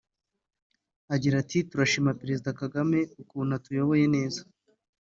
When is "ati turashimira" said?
1.43-2.19